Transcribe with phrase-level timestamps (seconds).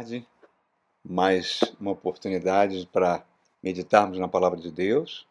[0.00, 0.26] tarde.
[1.04, 3.22] Mais uma oportunidade para
[3.62, 5.26] meditarmos na palavra de Deus.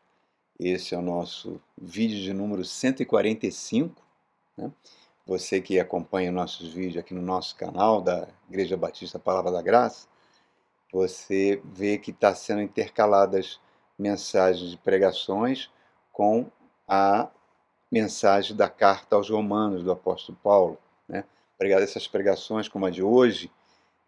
[0.59, 3.99] Esse é o nosso vídeo de número 145.
[4.55, 4.71] Né?
[5.25, 10.07] Você que acompanha nossos vídeos aqui no nosso canal da Igreja Batista Palavra da Graça,
[10.93, 13.59] você vê que está sendo intercaladas
[13.97, 15.71] mensagens de pregações
[16.11, 16.45] com
[16.87, 17.27] a
[17.91, 20.77] mensagem da carta aos Romanos do apóstolo Paulo.
[21.07, 21.23] Né?
[21.59, 23.51] Essas pregações, como a de hoje,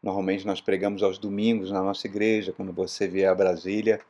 [0.01, 2.51] Normalmente nós pregamos aos domingos na nossa igreja.
[2.51, 4.01] Quando você vier a Brasília,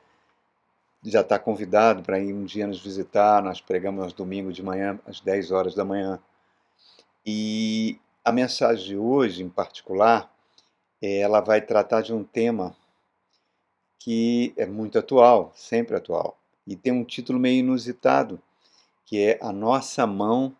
[1.03, 3.43] já está convidado para ir um dia nos visitar.
[3.43, 6.19] Nós pregamos aos domingos de manhã, às 10 horas da manhã.
[7.25, 10.31] E a mensagem de hoje, em particular,
[11.01, 12.75] ela vai tratar de um tema
[13.99, 16.37] que é muito atual, sempre atual.
[16.65, 18.41] E tem um título meio inusitado,
[19.05, 20.55] que é A Nossa Mão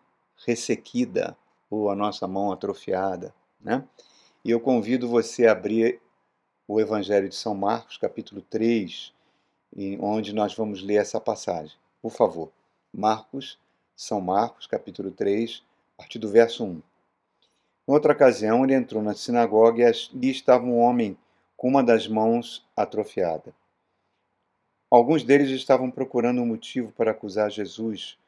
[0.46, 1.36] Ressequida,
[1.70, 3.34] ou A Nossa Mão Atrofiada.
[3.60, 3.82] Né?
[4.44, 6.00] E eu convido você a abrir
[6.66, 9.14] o Evangelho de São Marcos, capítulo 3,
[10.00, 11.76] onde nós vamos ler essa passagem.
[12.00, 12.50] Por favor,
[12.92, 13.56] Marcos,
[13.94, 15.62] São Marcos, capítulo 3,
[15.96, 16.70] a partir do verso 1.
[16.70, 16.82] Em
[17.86, 21.16] outra ocasião, ele entrou na sinagoga e ali estava um homem
[21.56, 23.54] com uma das mãos atrofiada.
[24.90, 28.18] Alguns deles estavam procurando um motivo para acusar Jesus,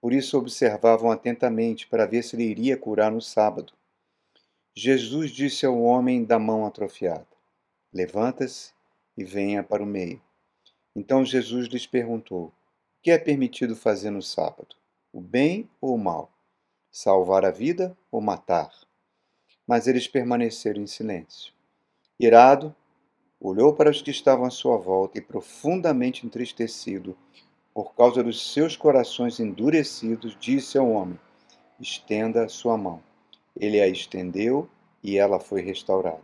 [0.00, 3.72] por isso observavam atentamente para ver se ele iria curar no sábado.
[4.74, 7.26] Jesus disse ao homem da mão atrofiada:
[7.92, 8.72] Levanta-se
[9.16, 10.22] e venha para o meio.
[10.94, 12.52] Então Jesus lhes perguntou: O
[13.02, 14.76] que é permitido fazer no sábado?
[15.12, 16.30] O bem ou o mal?
[16.90, 18.70] Salvar a vida ou matar?
[19.66, 21.52] Mas eles permaneceram em silêncio.
[22.18, 22.74] Irado,
[23.40, 27.16] olhou para os que estavam à sua volta e, profundamente entristecido,
[27.74, 31.18] por causa dos seus corações endurecidos, disse ao homem:
[31.80, 33.09] Estenda a sua mão.
[33.56, 34.68] Ele a estendeu
[35.02, 36.22] e ela foi restaurada.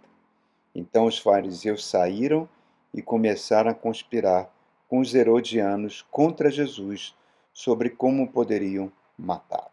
[0.75, 2.49] Então os fariseus saíram
[2.93, 4.51] e começaram a conspirar
[4.89, 7.15] com os herodianos contra Jesus
[7.53, 9.71] sobre como poderiam matá-lo.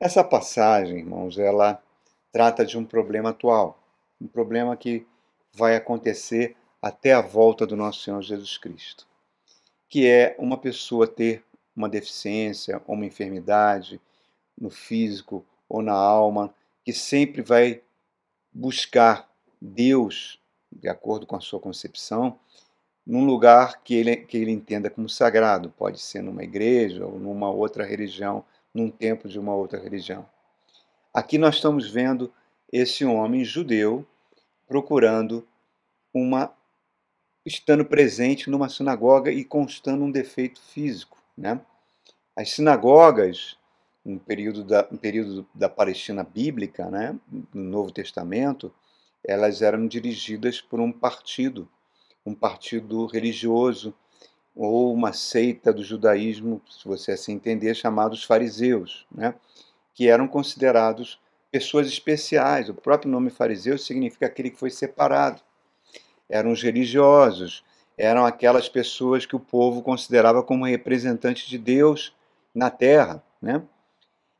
[0.00, 1.82] Essa passagem, irmãos, ela
[2.32, 3.78] trata de um problema atual,
[4.20, 5.06] um problema que
[5.52, 9.06] vai acontecer até a volta do nosso Senhor Jesus Cristo,
[9.88, 11.44] que é uma pessoa ter
[11.76, 14.00] uma deficiência uma enfermidade
[14.58, 16.54] no físico ou na alma,
[16.84, 17.82] que sempre vai
[18.52, 19.28] buscar
[19.60, 20.38] Deus,
[20.70, 22.38] de acordo com a sua concepção,
[23.04, 25.70] num lugar que ele, que ele entenda como sagrado.
[25.70, 30.24] Pode ser numa igreja ou numa outra religião, num templo de uma outra religião.
[31.12, 32.32] Aqui nós estamos vendo
[32.72, 34.06] esse homem judeu
[34.68, 35.46] procurando
[36.12, 36.52] uma.
[37.44, 41.18] estando presente numa sinagoga e constando um defeito físico.
[41.36, 41.60] Né?
[42.36, 43.58] As sinagogas
[44.04, 47.18] um período da, um período da Palestina bíblica, né,
[47.52, 48.72] no Novo Testamento,
[49.24, 51.68] elas eram dirigidas por um partido,
[52.24, 53.94] um partido religioso
[54.54, 59.34] ou uma seita do judaísmo, se você assim entender, chamados fariseus, né,
[59.94, 61.18] que eram considerados
[61.50, 62.68] pessoas especiais.
[62.68, 65.40] O próprio nome fariseu significa aquele que foi separado.
[66.28, 67.64] Eram os religiosos,
[67.96, 72.12] eram aquelas pessoas que o povo considerava como representantes de Deus
[72.52, 73.62] na terra, né?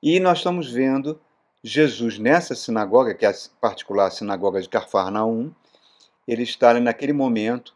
[0.07, 1.19] E nós estamos vendo
[1.63, 5.51] Jesus nessa sinagoga, que é a particular sinagoga de Carfarnaum,
[6.29, 7.75] ele está ali naquele momento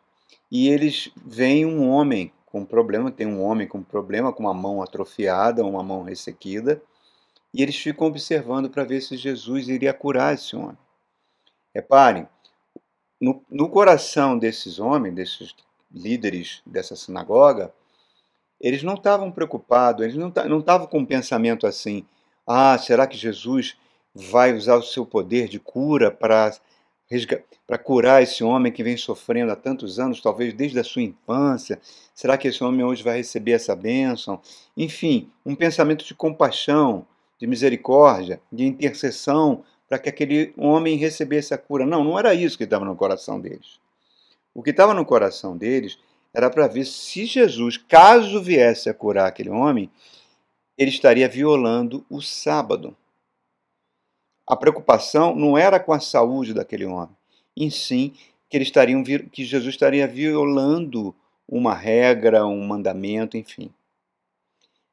[0.53, 4.83] e eles veem um homem com problema, tem um homem com problema, com uma mão
[4.83, 6.83] atrofiada, uma mão ressequida,
[7.55, 10.77] e eles ficam observando para ver se Jesus iria curar esse homem.
[11.75, 12.28] Reparem,
[13.19, 15.55] no, no coração desses homens, desses
[15.91, 17.72] líderes dessa sinagoga,
[18.60, 22.05] eles não estavam preocupados, eles não estavam com um pensamento assim,
[22.48, 23.76] ah, será que Jesus
[24.14, 26.53] vai usar o seu poder de cura para
[27.66, 31.81] para curar esse homem que vem sofrendo há tantos anos, talvez desde a sua infância?
[32.14, 34.41] Será que esse homem hoje vai receber essa bênção?
[34.76, 37.06] Enfim, um pensamento de compaixão,
[37.39, 41.86] de misericórdia, de intercessão para que aquele homem recebesse a cura.
[41.86, 43.80] Não, não era isso que estava no coração deles.
[44.54, 45.98] O que estava no coração deles
[46.34, 49.91] era para ver se Jesus, caso viesse a curar aquele homem,
[50.78, 52.97] ele estaria violando o sábado.
[54.47, 57.15] A preocupação não era com a saúde daquele homem,
[57.57, 58.15] em sim
[58.48, 61.15] que eles estariam que Jesus estaria violando
[61.47, 63.71] uma regra, um mandamento, enfim.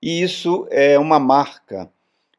[0.01, 1.89] E isso é uma marca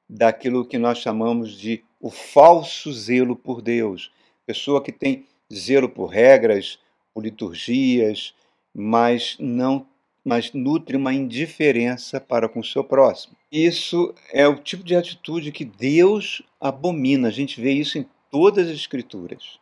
[0.08, 4.12] daquilo que nós chamamos de o falso zelo por Deus.
[4.44, 6.78] Pessoa que tem zelo por regras,
[7.14, 8.34] por liturgias,
[8.74, 9.86] mas não
[10.26, 13.36] mas nutre uma indiferença para com o seu próximo.
[13.50, 17.28] Isso é o tipo de atitude que Deus abomina.
[17.28, 19.60] A gente vê isso em todas as Escrituras.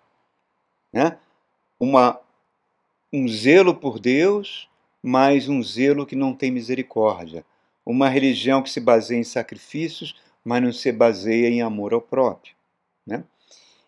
[0.90, 1.18] né?
[1.78, 2.18] Uma,
[3.12, 4.66] um zelo por Deus,
[5.02, 7.44] mas um zelo que não tem misericórdia.
[7.84, 12.54] Uma religião que se baseia em sacrifícios, mas não se baseia em amor ao próprio.
[13.06, 13.22] Né?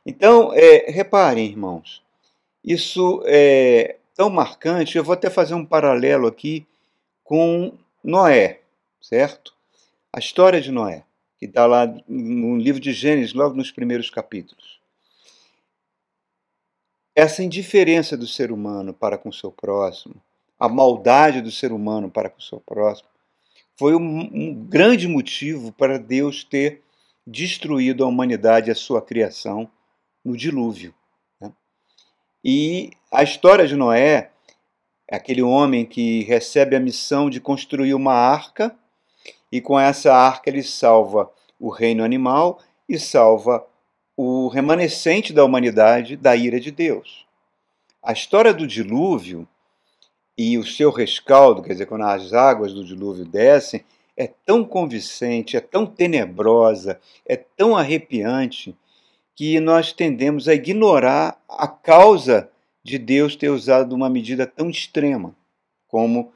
[0.05, 2.02] Então, é, reparem, irmãos,
[2.62, 4.96] isso é tão marcante.
[4.96, 6.66] Eu vou até fazer um paralelo aqui
[7.22, 7.72] com
[8.02, 8.60] Noé,
[9.00, 9.54] certo?
[10.12, 11.04] A história de Noé,
[11.38, 14.80] que está lá no livro de Gênesis, logo nos primeiros capítulos.
[17.14, 20.14] Essa indiferença do ser humano para com o seu próximo,
[20.58, 23.08] a maldade do ser humano para com o seu próximo,
[23.78, 26.82] foi um, um grande motivo para Deus ter
[27.26, 29.70] destruído a humanidade e a sua criação
[30.24, 30.94] no dilúvio.
[32.48, 34.31] E a história de Noé
[35.10, 38.72] é aquele homem que recebe a missão de construir uma arca,
[39.50, 41.28] e com essa arca ele salva
[41.58, 43.66] o reino animal e salva
[44.16, 47.26] o remanescente da humanidade da ira de Deus.
[48.00, 49.49] A história do dilúvio
[50.38, 53.84] e o seu rescaldo, quer dizer, quando as águas do dilúvio descem,
[54.16, 58.72] é tão convincente, é tão tenebrosa, é tão arrepiante,
[59.36, 62.50] que nós tendemos a ignorar a causa
[62.82, 65.36] de Deus ter usado uma medida tão extrema
[65.86, 66.32] como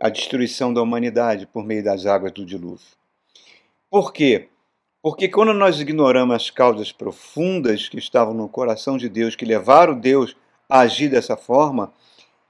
[0.00, 2.86] a destruição da humanidade por meio das águas do dilúvio.
[3.90, 4.48] Por quê?
[5.02, 9.98] Porque quando nós ignoramos as causas profundas que estavam no coração de Deus, que levaram
[9.98, 10.34] Deus
[10.68, 11.92] a agir dessa forma,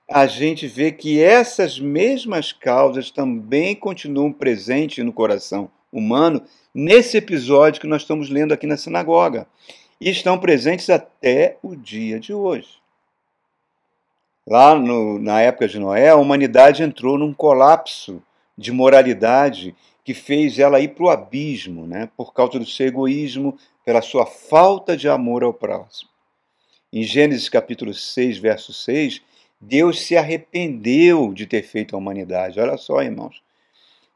[0.08, 6.42] a gente vê que essas mesmas causas também continuam presentes no coração humano
[6.74, 9.46] nesse episódio que nós estamos lendo aqui na sinagoga.
[10.00, 12.80] E estão presentes até o dia de hoje.
[14.46, 18.22] Lá no, na época de Noé, a humanidade entrou num colapso
[18.56, 22.08] de moralidade que fez ela ir para o abismo, né?
[22.16, 26.10] por causa do seu egoísmo, pela sua falta de amor ao próximo.
[26.92, 29.22] Em Gênesis capítulo 6, verso 6,
[29.60, 32.58] Deus se arrependeu de ter feito a humanidade.
[32.58, 33.42] Olha só, irmãos.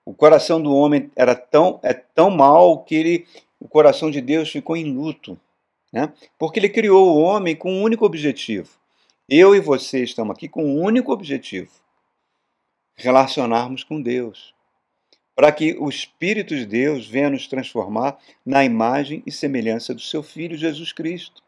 [0.05, 3.27] O coração do homem era tão, é tão mal que ele,
[3.61, 5.39] o coração de Deus ficou em luto.
[5.95, 6.13] Né?
[6.37, 8.69] Porque ele criou o homem com um único objetivo.
[9.29, 11.71] Eu e você estamos aqui com um único objetivo:
[12.97, 14.53] relacionarmos com Deus.
[15.37, 20.21] Para que o Espírito de Deus venha nos transformar na imagem e semelhança do seu
[20.23, 21.43] Filho Jesus Cristo.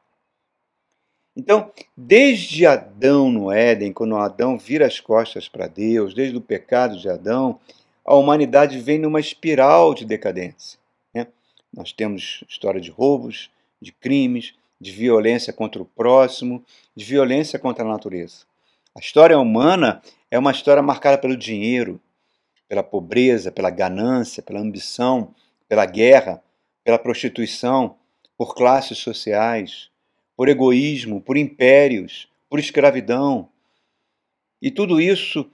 [1.37, 6.99] Então, desde Adão no Éden, quando Adão vira as costas para Deus, desde o pecado
[6.99, 7.61] de Adão,
[8.05, 10.79] a humanidade vem numa espiral de decadência.
[11.13, 11.27] Né?
[11.73, 13.51] Nós temos história de roubos,
[13.81, 16.65] de crimes, de violência contra o próximo,
[16.95, 18.45] de violência contra a natureza.
[18.95, 22.01] A história humana é uma história marcada pelo dinheiro,
[22.69, 25.35] pela pobreza, pela ganância, pela ambição,
[25.69, 26.43] pela guerra,
[26.85, 27.97] pela prostituição,
[28.37, 29.91] por classes sociais,
[30.37, 33.49] por egoísmo, por impérios, por escravidão.
[34.61, 35.51] E tudo isso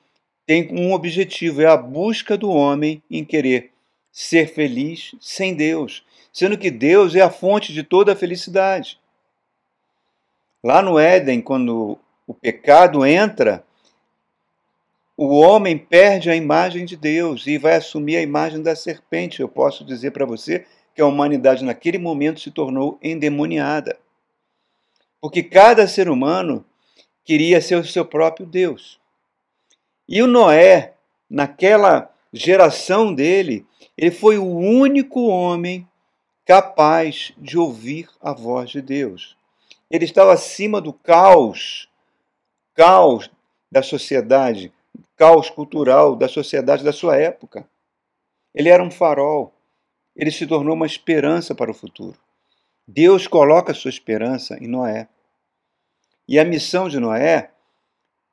[0.46, 3.70] tem um objetivo: é a busca do homem em querer
[4.10, 8.98] ser feliz sem Deus, sendo que Deus é a fonte de toda a felicidade.
[10.64, 13.64] Lá no Éden, quando o pecado entra,
[15.16, 19.40] o homem perde a imagem de Deus e vai assumir a imagem da serpente.
[19.40, 20.64] Eu posso dizer para você
[20.94, 23.98] que a humanidade naquele momento se tornou endemoniada.
[25.20, 26.64] Porque cada ser humano
[27.24, 28.98] queria ser o seu próprio Deus.
[30.08, 30.94] E o Noé,
[31.28, 33.66] naquela geração dele,
[33.96, 35.86] ele foi o único homem
[36.44, 39.36] capaz de ouvir a voz de Deus.
[39.90, 41.88] Ele estava acima do caos,
[42.74, 43.30] caos
[43.70, 44.72] da sociedade,
[45.16, 47.66] caos cultural da sociedade da sua época.
[48.54, 49.52] Ele era um farol.
[50.14, 52.18] Ele se tornou uma esperança para o futuro.
[52.86, 55.08] Deus coloca sua esperança em Noé.
[56.28, 57.50] E a missão de Noé,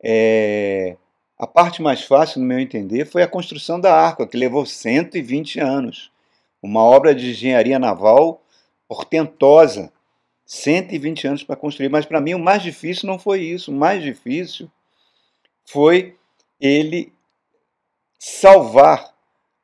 [0.04, 0.98] é,
[1.38, 5.60] a parte mais fácil, no meu entender, foi a construção da arca, que levou 120
[5.60, 6.12] anos.
[6.62, 8.42] Uma obra de engenharia naval
[8.88, 9.92] portentosa.
[10.46, 11.90] 120 anos para construir.
[11.90, 13.72] Mas para mim o mais difícil não foi isso.
[13.72, 14.70] O mais difícil
[15.64, 16.18] foi
[16.60, 17.14] ele
[18.18, 19.14] salvar,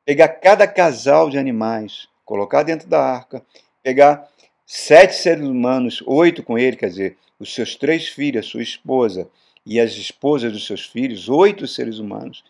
[0.04, 3.44] pegar cada casal de animais, colocar dentro da arca,
[3.82, 4.28] pegar
[4.64, 9.28] sete seres humanos, oito com ele, quer dizer, os seus três filhos, a sua esposa
[9.64, 12.44] e as esposas dos seus filhos, oito seres humanos,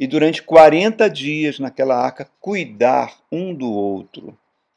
[0.00, 4.34] e durante 40 dias naquela arca cuidar um do outro,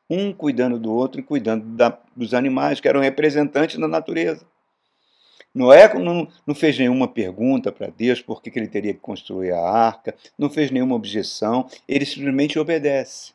[0.10, 4.46] um cuidando do outro e cuidando da, dos animais, que eram representantes da natureza.
[5.56, 9.62] Noé não, não fez nenhuma pergunta para Deus por que, ele teria que construir a
[9.62, 13.32] arca, não fez nenhuma objeção, ele simplesmente obedece.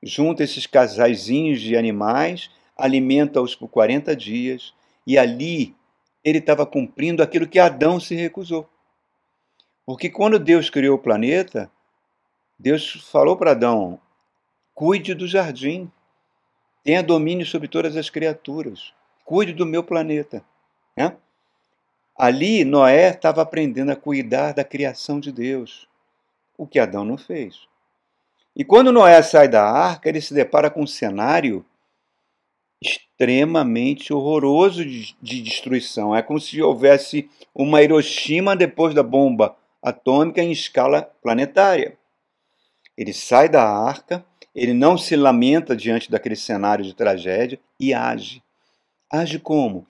[0.00, 4.72] Junta esses casaizinhos de animais alimenta-os por 40 dias,
[5.04, 5.74] e ali
[6.22, 8.68] ele estava cumprindo aquilo que Adão se recusou.
[9.92, 11.70] Porque quando Deus criou o planeta,
[12.58, 14.00] Deus falou para Adão:
[14.72, 15.92] cuide do jardim,
[16.82, 20.42] tenha domínio sobre todas as criaturas, cuide do meu planeta.
[20.96, 21.14] Né?
[22.16, 25.86] Ali, Noé estava aprendendo a cuidar da criação de Deus,
[26.56, 27.68] o que Adão não fez.
[28.56, 31.62] E quando Noé sai da arca, ele se depara com um cenário
[32.80, 36.16] extremamente horroroso de, de, destruição.
[36.16, 41.98] É como se houvesse uma Hiroshima depois da bomba atômica em escala planetária.
[42.96, 44.24] Ele sai da arca,
[44.54, 48.42] ele não se lamenta diante daquele cenário de tragédia e age.
[49.10, 49.80] Age como?
[49.80, 49.86] O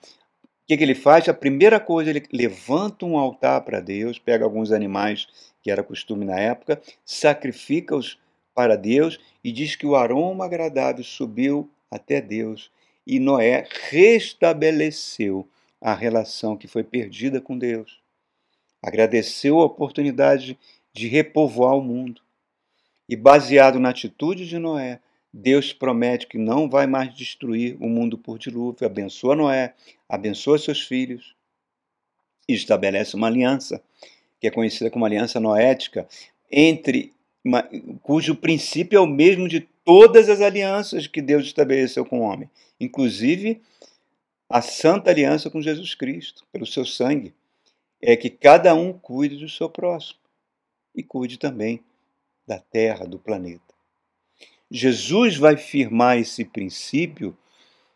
[0.65, 1.27] que, que ele faz?
[1.27, 5.27] A primeira coisa, ele levanta um altar para Deus, pega alguns animais
[5.61, 8.17] que era costume na época, sacrifica-os
[8.55, 12.71] para Deus e diz que o aroma agradável subiu até Deus
[13.05, 15.47] e Noé restabeleceu
[15.81, 18.02] a relação que foi perdida com Deus.
[18.83, 20.59] Agradeceu a oportunidade
[20.91, 22.21] de repovoar o mundo.
[23.07, 24.99] E baseado na atitude de Noé,
[25.33, 29.73] Deus promete que não vai mais destruir o mundo por dilúvio, abençoa Noé,
[30.07, 31.33] abençoa seus filhos.
[32.47, 33.81] E estabelece uma aliança,
[34.39, 36.05] que é conhecida como aliança noética,
[36.51, 37.13] entre
[37.43, 37.63] uma,
[38.01, 42.49] cujo princípio é o mesmo de todas as alianças que Deus estabeleceu com o homem,
[42.79, 43.61] inclusive
[44.49, 47.33] a santa aliança com Jesus Cristo, pelo seu sangue,
[48.05, 50.19] é que cada um cuide do seu próximo
[50.93, 51.81] e cuide também
[52.45, 53.73] da terra, do planeta.
[54.69, 57.35] Jesus vai firmar esse princípio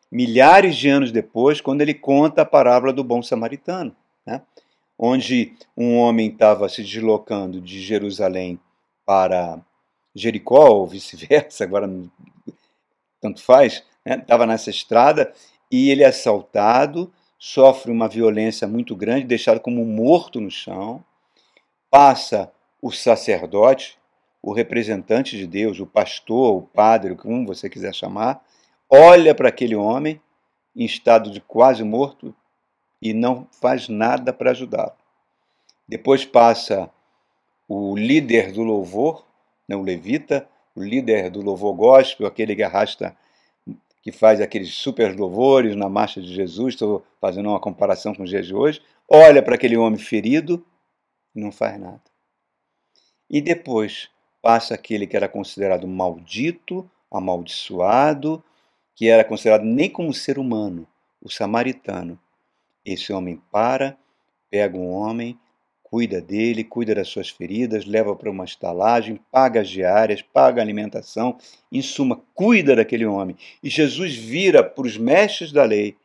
[0.09, 3.93] milhares de anos depois, quando ele conta a parábola do bom samaritano,
[4.25, 4.41] né?
[4.97, 8.57] onde um homem estava se deslocando de Jerusalém
[9.05, 9.59] para
[10.15, 11.89] Jericó, ou vice-versa, agora
[13.19, 14.53] tanto faz, estava né?
[14.53, 15.33] nessa estrada
[15.69, 21.03] e ele é assaltado, sofre uma violência muito grande, deixado como morto no chão.
[21.89, 22.51] Passa
[22.81, 23.97] o sacerdote,
[24.41, 28.43] o representante de Deus, o pastor, o padre, como você quiser chamar,
[28.89, 30.21] olha para aquele homem
[30.75, 32.33] em estado de quase morto
[33.01, 34.93] e não faz nada para ajudá-lo.
[35.87, 36.89] Depois passa
[37.67, 39.25] o líder do louvor,
[39.67, 43.15] né, o levita, o líder do louvor gospel, aquele que arrasta,
[44.07, 48.47] que faz aqueles super louvores na marcha de Jesus, estou fazendo uma comparação com dias
[48.47, 50.65] de hoje, olha para aquele homem ferido
[51.35, 52.01] e não faz nada.
[53.29, 54.09] E depois
[54.41, 58.41] passa aquele que era considerado maldito, amaldiçoado,
[58.95, 60.87] que era considerado nem como ser humano,
[61.21, 62.17] o samaritano.
[62.85, 63.97] Esse homem para,
[64.49, 65.37] pega um homem,
[65.89, 70.63] cuida dele, cuida das suas feridas, leva para uma estalagem, paga as diárias, paga a
[70.63, 71.37] alimentação,
[71.71, 73.37] em suma, cuida daquele homem.
[73.63, 75.95] E Jesus vira para os mestres da lei,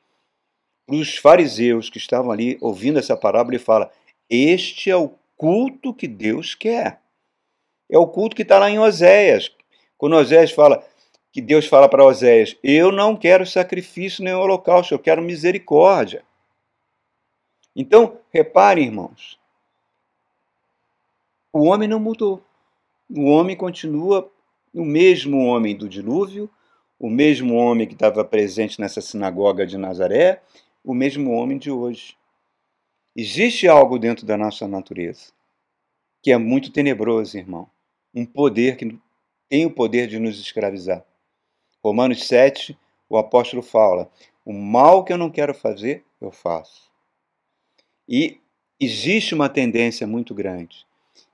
[0.86, 3.90] para os fariseus que estavam ali ouvindo essa parábola e fala:
[4.30, 7.00] Este é o culto que Deus quer.
[7.90, 9.50] É o culto que está lá em Oséias.
[9.98, 10.84] Quando Oséias fala,
[11.32, 16.22] que Deus fala para Oséias: Eu não quero sacrifício nem holocausto, eu quero misericórdia.
[17.74, 19.41] Então, reparem, irmãos,
[21.52, 22.42] o homem não mudou.
[23.10, 24.30] O homem continua
[24.72, 26.48] o mesmo homem do dilúvio,
[26.98, 30.42] o mesmo homem que estava presente nessa sinagoga de Nazaré,
[30.82, 32.16] o mesmo homem de hoje.
[33.14, 35.32] Existe algo dentro da nossa natureza
[36.22, 37.68] que é muito tenebroso, irmão.
[38.14, 38.96] Um poder que
[39.48, 41.04] tem o poder de nos escravizar.
[41.82, 42.78] Romanos 7,
[43.10, 44.10] o apóstolo fala:
[44.44, 46.90] o mal que eu não quero fazer, eu faço.
[48.08, 48.40] E
[48.80, 50.86] existe uma tendência muito grande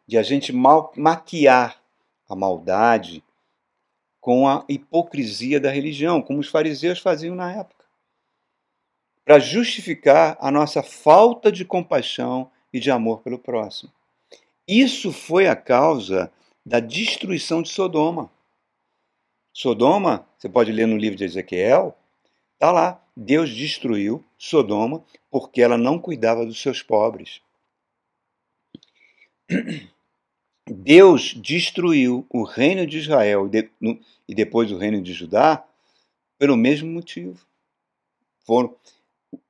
[0.09, 1.79] de a gente maquiar
[2.27, 3.23] a maldade
[4.19, 7.85] com a hipocrisia da religião, como os fariseus faziam na época,
[9.23, 13.93] para justificar a nossa falta de compaixão e de amor pelo próximo.
[14.67, 16.33] Isso foi a causa
[16.65, 18.31] da destruição de Sodoma.
[19.53, 21.95] Sodoma, você pode ler no livro de Ezequiel,
[22.55, 23.05] está lá.
[23.15, 27.43] Deus destruiu Sodoma porque ela não cuidava dos seus pobres.
[30.71, 33.51] Deus destruiu o reino de Israel
[34.29, 35.65] e depois o reino de Judá
[36.39, 37.47] pelo mesmo motivo.
[38.45, 38.75] Foram,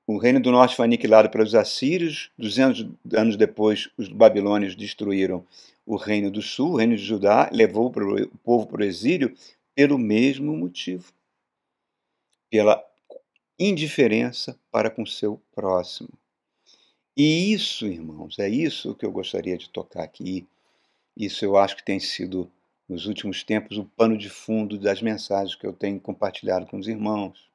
[0.06, 5.44] o reino do norte foi aniquilado pelos assírios, 200 anos depois os babilônios destruíram
[5.84, 9.34] o reino do sul, o reino de Judá, levou o povo para o exílio
[9.74, 11.12] pelo mesmo motivo.
[12.50, 12.82] Pela
[13.58, 16.10] indiferença para com seu próximo.
[17.16, 20.46] E isso, irmãos, é isso que eu gostaria de tocar aqui
[21.18, 22.48] isso eu acho que tem sido,
[22.88, 26.86] nos últimos tempos, o pano de fundo das mensagens que eu tenho compartilhado com os
[26.86, 27.48] irmãos.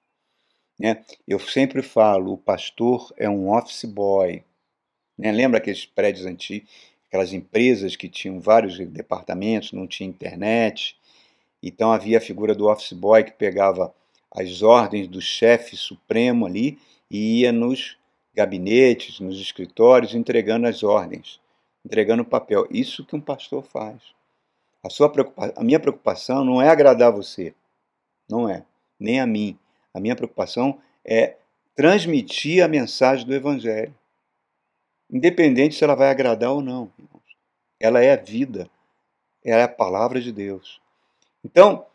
[0.77, 1.01] Né?
[1.25, 4.43] Eu sempre falo, o pastor é um office boy.
[5.17, 5.31] Né?
[5.31, 6.69] Lembra aqueles prédios antigos,
[7.07, 10.97] aquelas empresas que tinham vários departamentos, não tinha internet.
[11.61, 13.95] Então havia a figura do office boy que pegava
[14.29, 16.77] as ordens do chefe supremo ali
[17.09, 17.97] e ia nos
[18.33, 21.39] gabinetes, nos escritórios, entregando as ordens,
[21.85, 22.67] entregando papel.
[22.69, 24.01] Isso que um pastor faz.
[24.83, 25.53] A, sua preocupa...
[25.55, 27.53] a minha preocupação não é agradar você,
[28.29, 28.65] não é,
[28.99, 29.57] nem a mim.
[29.93, 31.37] A minha preocupação é
[31.75, 33.93] transmitir a mensagem do Evangelho,
[35.09, 36.91] independente se ela vai agradar ou não.
[37.79, 38.69] Ela é a vida,
[39.43, 40.81] ela é a palavra de Deus.
[41.43, 41.85] Então,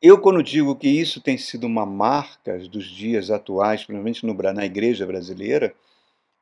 [0.00, 4.64] eu, quando digo que isso tem sido uma marca dos dias atuais, principalmente no, na
[4.64, 5.74] igreja brasileira,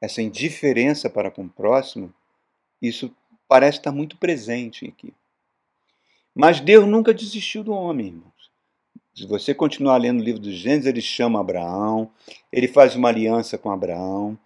[0.01, 2.13] essa indiferença para com o próximo,
[2.83, 3.15] isso
[3.49, 5.15] parece estar muito presente aqui.
[6.35, 8.33] Mas Deus nunca desistiu do homem, irmãos.
[9.15, 12.11] Se você continuar lendo o livro dos Gênesis, ele chama Abraão,
[12.51, 14.39] ele faz uma aliança com Abraão,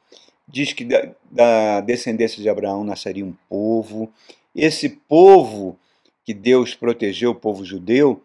[0.46, 4.12] diz que da, da descendência de Abraão nasceria um povo.
[4.54, 5.78] Esse povo
[6.24, 8.20] que Deus protegeu, o povo judeu,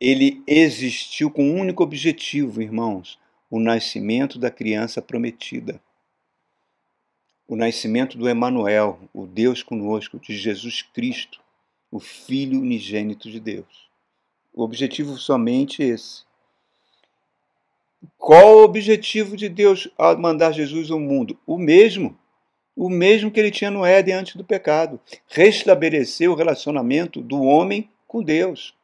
[0.00, 3.18] ele existiu com um único objetivo, irmãos:
[3.48, 5.80] o nascimento da criança prometida.
[7.46, 11.40] O nascimento do Emanuel, o Deus conosco, de Jesus Cristo,
[11.90, 13.88] o Filho unigênito de Deus.
[14.52, 16.22] O objetivo somente esse.
[18.16, 21.38] Qual o objetivo de Deus ao mandar Jesus ao mundo?
[21.46, 22.18] O mesmo.
[22.76, 24.98] O mesmo que ele tinha no Éden antes do pecado.
[25.28, 28.74] Restabelecer o relacionamento do homem com Deus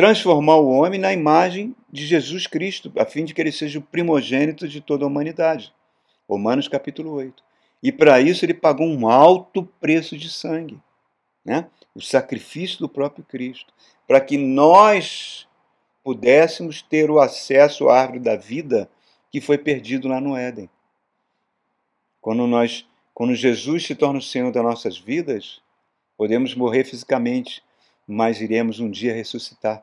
[0.00, 3.82] transformar o homem na imagem de Jesus Cristo, a fim de que ele seja o
[3.82, 5.74] primogênito de toda a humanidade.
[6.30, 7.42] Romanos capítulo 8.
[7.82, 10.78] E para isso ele pagou um alto preço de sangue,
[11.44, 11.68] né?
[11.92, 13.74] o sacrifício do próprio Cristo,
[14.06, 15.48] para que nós
[16.04, 18.88] pudéssemos ter o acesso à árvore da vida
[19.28, 20.70] que foi perdido lá no Éden.
[22.20, 25.60] Quando nós, quando Jesus se torna o Senhor das nossas vidas,
[26.16, 27.60] podemos morrer fisicamente,
[28.06, 29.82] mas iremos um dia ressuscitar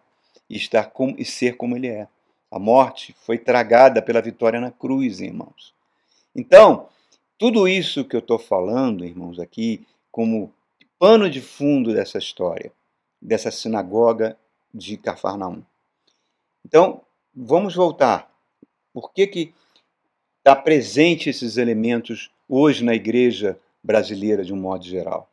[0.50, 2.08] e estar com, e ser como ele é.
[2.50, 5.76] A morte foi tragada pela vitória na cruz, irmãos.
[6.38, 6.88] Então,
[7.36, 10.54] tudo isso que eu estou falando, irmãos, aqui, como
[11.00, 12.72] pano de fundo dessa história,
[13.20, 14.38] dessa sinagoga
[14.72, 15.64] de Cafarnaum.
[16.64, 17.02] Então,
[17.36, 18.32] vamos voltar.
[18.94, 19.54] Por que que
[20.38, 25.28] está presente esses elementos hoje na igreja brasileira de um modo geral?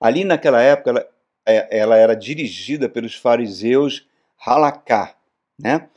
[0.00, 1.08] Ali naquela época, ela,
[1.46, 4.04] é, ela era dirigida pelos fariseus
[4.44, 5.14] Halaká,
[5.56, 5.88] né?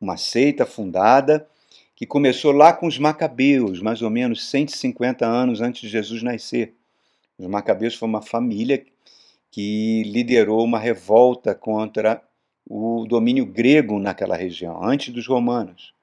[0.00, 1.48] uma seita fundada
[2.02, 6.74] que começou lá com os Macabeus, mais ou menos 150 anos antes de Jesus nascer.
[7.38, 8.84] Os Macabeus foi uma família
[9.52, 12.20] que liderou uma revolta contra
[12.68, 15.94] o domínio grego naquela região, antes dos romanos.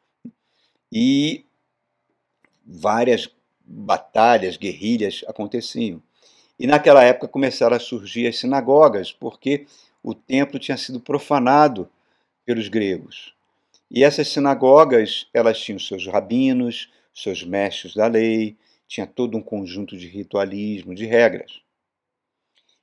[0.89, 1.43] E
[2.65, 3.29] várias
[3.65, 6.01] batalhas, guerrilhas aconteciam.
[6.57, 9.67] E naquela época começaram a surgir as sinagogas, porque
[10.01, 11.89] o templo tinha sido profanado
[12.45, 13.37] pelos gregos.
[13.89, 18.55] E essas sinagogas, elas tinham seus rabinos, seus mestres da lei,
[18.87, 21.61] tinha todo um conjunto de ritualismo, de regras.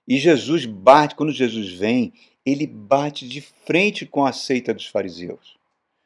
[0.06, 2.12] E Jesus bate, quando Jesus vem,
[2.44, 5.56] ele bate de frente com a seita dos fariseus,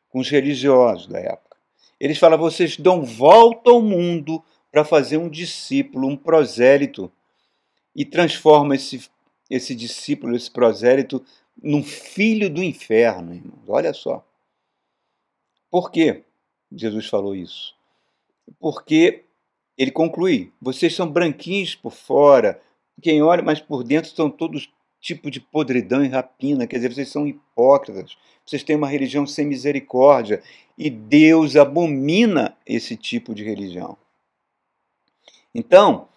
[0.08, 1.56] com os religiosos da época.
[1.98, 7.12] Eles falam: vocês dão volta ao mundo para fazer um discípulo, um prosélito,
[7.94, 9.10] e transforma esse
[9.50, 11.22] esse discípulo, esse prosélito,
[11.60, 13.68] num filho do inferno, irmãos.
[13.68, 14.24] Olha só.
[15.70, 16.24] Por que
[16.72, 17.74] Jesus falou isso?
[18.59, 19.24] Porque
[19.76, 22.61] ele conclui: vocês são branquinhos por fora,
[23.00, 27.09] quem olha, mas por dentro são todos tipo de podridão e rapina, quer dizer, vocês
[27.09, 30.42] são hipócritas, vocês têm uma religião sem misericórdia
[30.76, 33.96] e Deus abomina esse tipo de religião.
[35.54, 36.11] Então,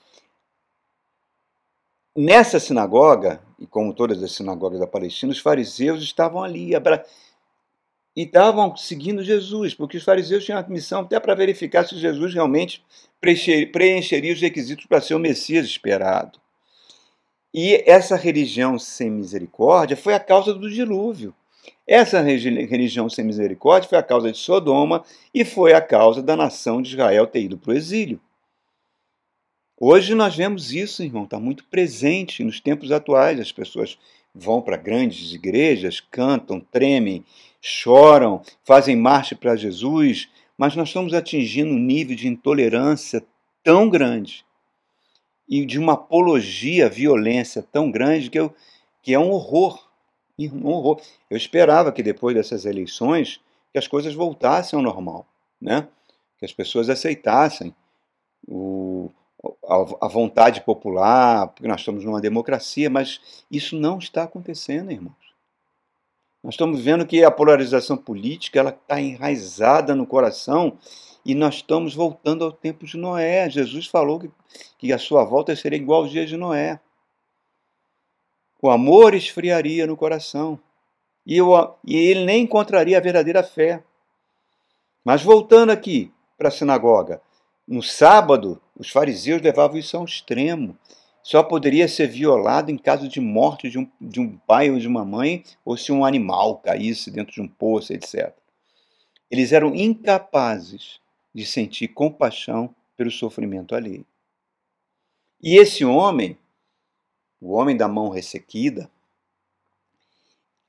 [2.16, 7.04] Nessa sinagoga, e como todas as sinagogas da Palestina, os fariseus estavam ali abra...
[8.16, 12.34] e estavam seguindo Jesus, porque os fariseus tinham a missão até para verificar se Jesus
[12.34, 12.84] realmente
[13.20, 16.40] preencheria os requisitos para ser o Messias esperado.
[17.54, 21.34] E essa religião sem misericórdia foi a causa do dilúvio.
[21.88, 26.82] Essa religião sem misericórdia foi a causa de Sodoma e foi a causa da nação
[26.82, 28.20] de Israel ter ido para o exílio.
[29.80, 33.40] Hoje nós vemos isso, irmão, está muito presente nos tempos atuais.
[33.40, 33.98] As pessoas
[34.34, 37.24] vão para grandes igrejas, cantam, tremem,
[37.66, 43.26] choram, fazem marcha para Jesus, mas nós estamos atingindo um nível de intolerância
[43.64, 44.46] tão grande
[45.48, 48.54] e de uma apologia à violência tão grande que, eu,
[49.02, 49.88] que é um horror.
[50.38, 51.00] Um horror.
[51.30, 53.40] Eu esperava que depois dessas eleições
[53.72, 55.26] que as coisas voltassem ao normal,
[55.62, 55.88] né?
[56.38, 57.74] que as pessoas aceitassem
[58.46, 59.10] o,
[59.66, 65.23] a, a vontade popular, porque nós estamos numa democracia, mas isso não está acontecendo, irmãos.
[66.44, 70.78] Nós estamos vendo que a polarização política ela está enraizada no coração
[71.26, 73.50] e nós estamos voltando ao tempo de Noé.
[73.50, 74.30] Jesus falou que,
[74.78, 76.82] que a sua volta seria igual aos dias de Noé.
[78.62, 80.60] O amor esfriaria no coração
[81.26, 81.38] e,
[81.86, 83.82] e ele nem encontraria a verdadeira fé.
[85.04, 87.22] Mas voltando aqui para a sinagoga,
[87.66, 90.78] no sábado, os fariseus levavam isso a um extremo
[91.24, 94.88] só poderia ser violado em caso de morte de um, de um pai ou de
[94.88, 98.36] uma mãe, ou se um animal caísse dentro de um poço, etc.
[99.32, 101.00] Eles eram incapazes
[101.34, 104.06] de sentir compaixão pelo sofrimento alheio.
[105.42, 106.38] E esse homem,
[107.40, 108.92] o homem da mão ressequida,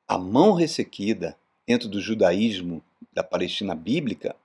[0.06, 1.36] a mão ressequida,
[1.66, 4.36] dentro do judaísmo da Palestina bíblica,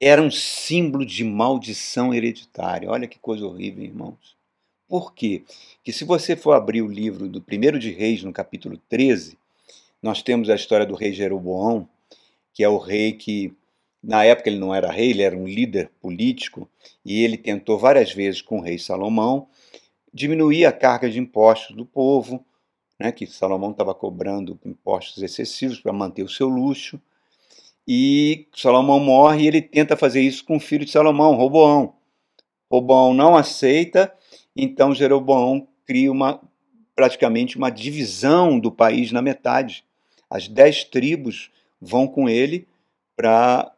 [0.00, 2.88] era um símbolo de maldição hereditária.
[2.88, 4.37] Olha que coisa horrível, irmãos.
[4.88, 5.42] Por quê?
[5.84, 9.36] Que se você for abrir o livro do primeiro de Reis, no capítulo 13,
[10.02, 11.86] nós temos a história do rei Jeroboão,
[12.54, 13.52] que é o rei que,
[14.02, 16.66] na época ele não era rei, ele era um líder político,
[17.04, 19.46] e ele tentou várias vezes com o rei Salomão
[20.12, 22.42] diminuir a carga de impostos do povo,
[22.98, 26.98] né, que Salomão estava cobrando impostos excessivos para manter o seu luxo,
[27.86, 31.94] e Salomão morre e ele tenta fazer isso com o filho de Salomão, Roboão.
[32.70, 34.12] Roboão não aceita
[34.58, 36.40] então Jeroboão cria uma,
[36.94, 39.84] praticamente uma divisão do país na metade.
[40.28, 42.66] As dez tribos vão com ele
[43.16, 43.72] para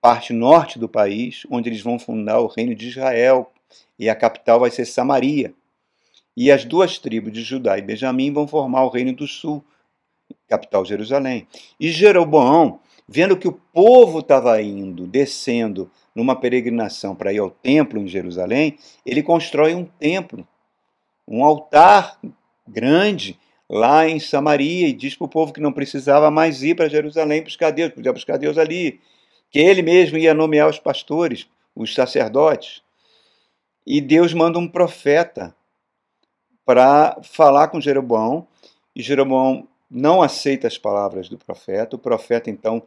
[0.00, 3.52] parte norte do país, onde eles vão fundar o reino de Israel,
[3.98, 5.54] e a capital vai ser Samaria.
[6.36, 9.64] E as duas tribos de Judá e Benjamim vão formar o reino do sul,
[10.48, 11.46] capital Jerusalém.
[11.78, 17.98] E Jeroboão, vendo que o povo estava indo, descendo numa peregrinação para ir ao templo
[17.98, 20.46] em Jerusalém, ele constrói um templo,
[21.26, 22.18] um altar
[22.66, 26.88] grande lá em Samaria e diz para o povo que não precisava mais ir para
[26.88, 29.00] Jerusalém buscar Deus, podia buscar Deus ali,
[29.50, 32.82] que ele mesmo ia nomear os pastores, os sacerdotes.
[33.86, 35.54] E Deus manda um profeta
[36.64, 38.46] para falar com Jeroboão,
[38.94, 41.96] e Jeroboão não aceita as palavras do profeta.
[41.96, 42.82] O profeta então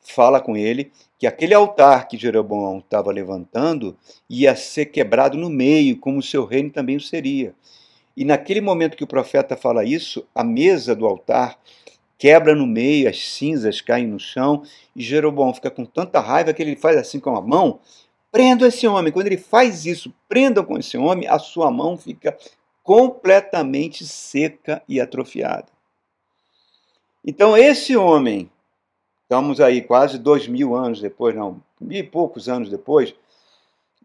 [0.00, 3.96] fala com ele que aquele altar que Jeroboão estava levantando
[4.28, 7.54] ia ser quebrado no meio, como o seu reino também o seria.
[8.16, 11.58] E naquele momento que o profeta fala isso, a mesa do altar
[12.18, 14.62] quebra no meio, as cinzas caem no chão,
[14.94, 17.80] e Jeroboão fica com tanta raiva que ele faz assim com a mão:
[18.30, 19.12] prendam esse homem.
[19.12, 22.36] Quando ele faz isso, prendam com esse homem, a sua mão fica
[22.82, 25.79] completamente seca e atrofiada.
[27.24, 28.50] Então, esse homem
[29.30, 33.14] Estamos aí quase dois mil anos depois, não, mil e poucos anos depois,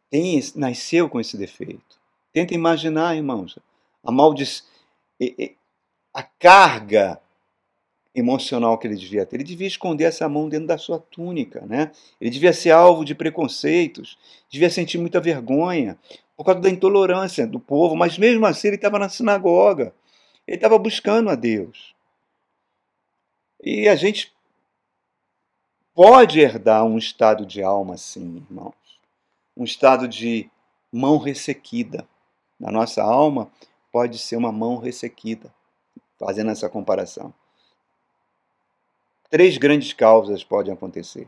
[0.08, 2.00] tem, nasceu com esse defeito.
[2.32, 3.58] Tenta imaginar, irmãos,
[4.04, 4.68] a maldição,
[6.14, 7.20] a carga
[8.14, 9.38] emocional que ele devia ter.
[9.38, 11.92] Ele devia esconder essa mão dentro da sua túnica, né?
[12.22, 15.98] Ele devia ser alvo de preconceitos, devia sentir muita vergonha
[16.38, 19.92] por causa da intolerância do povo, mas mesmo assim ele estava na sinagoga,
[20.46, 21.95] ele estava buscando a Deus.
[23.66, 24.32] E a gente
[25.96, 28.76] pode herdar um estado de alma assim, irmãos.
[29.58, 30.48] Um estado de
[30.92, 32.08] mão ressequida.
[32.60, 33.52] Na nossa alma
[33.92, 35.52] pode ser uma mão ressequida,
[36.20, 37.34] fazendo essa comparação.
[39.32, 41.28] Três grandes causas podem acontecer.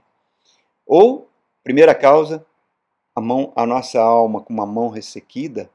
[0.86, 1.28] Ou,
[1.63, 2.45] primeira causa,
[3.15, 5.71] a, mão, a nossa alma com uma mão ressequida,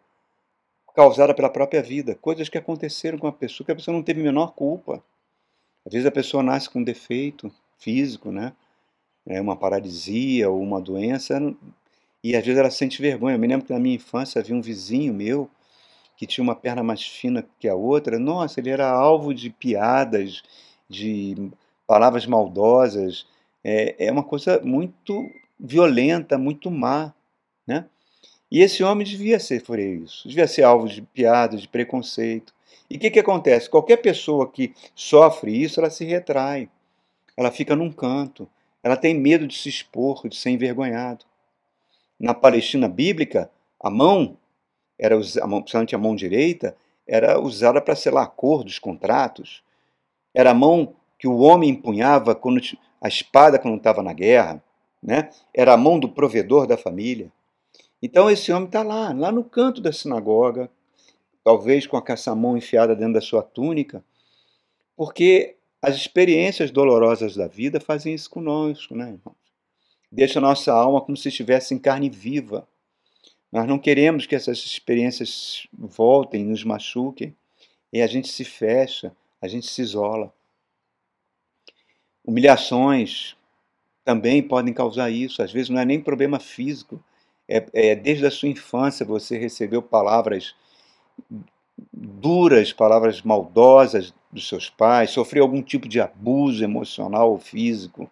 [0.95, 4.21] causada pela própria vida, coisas que aconteceram com a pessoa que a pessoa não teve
[4.21, 5.03] a menor culpa.
[5.87, 8.53] Às vezes a pessoa nasce com um defeito físico, né?
[9.27, 11.41] é, uma paralisia ou uma doença,
[12.23, 13.37] e às vezes ela sente vergonha.
[13.37, 15.49] Eu me lembro que na minha infância havia um vizinho meu
[16.17, 18.19] que tinha uma perna mais fina que a outra.
[18.19, 20.43] Nossa, ele era alvo de piadas,
[20.89, 21.51] de
[21.87, 23.27] palavras maldosas.
[23.65, 27.13] É, é uma coisa muito violenta, muito má,
[27.67, 27.87] né?
[28.51, 32.53] E esse homem devia ser por isso, devia ser alvo de piadas, de preconceito.
[32.89, 33.71] E o que, que acontece?
[33.71, 36.69] Qualquer pessoa que sofre isso, ela se retrai,
[37.37, 38.49] ela fica num canto,
[38.83, 41.25] ela tem medo de se expor, de ser envergonhado.
[42.19, 44.37] Na Palestina bíblica, a mão,
[44.99, 49.63] era a mão, principalmente a mão direita, era usada para selar acordos, contratos.
[50.35, 52.61] Era a mão que o homem empunhava quando
[53.01, 54.63] a espada quando estava na guerra,
[55.03, 55.31] né?
[55.53, 57.31] Era a mão do provedor da família.
[58.03, 60.71] Então esse homem está lá, lá no canto da sinagoga,
[61.45, 64.05] talvez com a caça-mão enfiada dentro da sua túnica,
[64.97, 69.37] porque as experiências dolorosas da vida fazem isso conosco, né, irmãos?
[70.11, 72.69] Deixa a nossa alma como se estivesse em carne viva.
[73.51, 77.35] Nós não queremos que essas experiências voltem, nos machuquem,
[77.93, 80.33] e a gente se fecha, a gente se isola.
[82.25, 83.37] Humilhações
[84.05, 85.43] também podem causar isso.
[85.43, 87.03] Às vezes não é nem problema físico,
[87.49, 90.55] é, é desde a sua infância você recebeu palavras
[91.93, 98.11] duras, palavras maldosas dos seus pais, sofreu algum tipo de abuso emocional ou físico.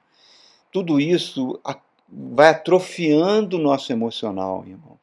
[0.70, 1.58] Tudo isso
[2.08, 4.98] vai atrofiando o nosso emocional, irmãos.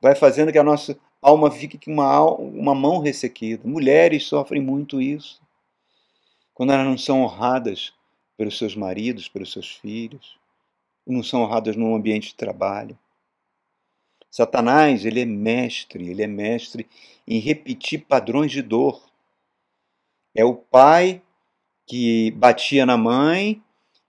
[0.00, 3.66] Vai fazendo que a nossa alma fique com uma, uma mão ressequida.
[3.66, 5.40] Mulheres sofrem muito isso.
[6.52, 7.92] Quando elas não são honradas
[8.36, 10.36] pelos seus maridos, pelos seus filhos,
[11.06, 12.98] não são honradas no ambiente de trabalho.
[14.34, 16.88] Satanás, ele é mestre, ele é mestre
[17.24, 19.00] em repetir padrões de dor.
[20.34, 21.22] É o pai
[21.86, 23.62] que batia na mãe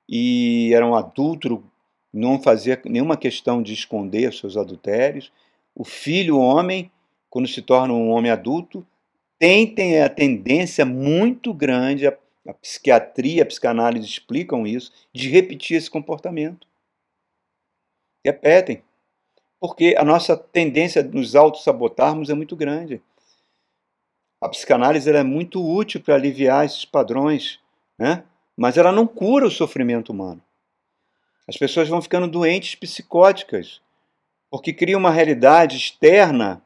[0.10, 1.64] e era um adúltero,
[2.12, 5.32] não fazia nenhuma questão de esconder seus adultérios.
[5.76, 6.92] O filho, o homem,
[7.30, 8.84] quando se torna um homem adulto,
[9.38, 15.78] tem, tem a tendência muito grande, a, a psiquiatria, a psicanálise explicam isso, de repetir
[15.78, 16.68] esse comportamento.
[18.26, 18.82] Repetem
[19.60, 23.02] porque a nossa tendência de nos auto-sabotarmos é muito grande.
[24.42, 27.60] A psicanálise é muito útil para aliviar esses padrões,
[27.98, 28.24] né?
[28.56, 30.42] mas ela não cura o sofrimento humano.
[31.48, 33.82] As pessoas vão ficando doentes psicóticas,
[34.50, 36.62] porque criam uma realidade externa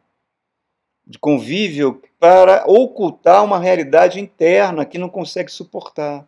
[1.06, 6.28] de convívio para ocultar uma realidade interna que não consegue suportar.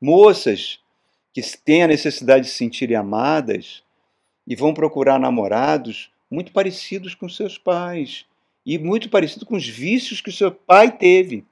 [0.00, 0.80] Moças
[1.32, 3.82] que têm a necessidade de se sentirem amadas
[4.46, 8.26] e vão procurar namorados muito parecidos com seus pais
[8.64, 11.44] e muito parecidos com os vícios que o seu pai teve.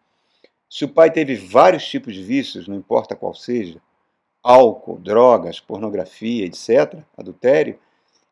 [0.68, 3.81] Se o pai teve vários tipos de vícios, não importa qual seja,
[4.42, 7.79] álcool, drogas, pornografia, etc., adultério,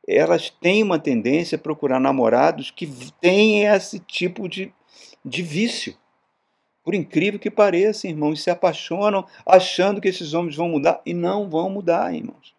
[0.06, 2.86] elas têm uma tendência a procurar namorados que
[3.20, 4.72] têm esse tipo de,
[5.22, 5.94] de vício.
[6.82, 11.50] Por incrível que pareça, irmãos, se apaixonam achando que esses homens vão mudar e não
[11.50, 12.54] vão mudar, irmãos.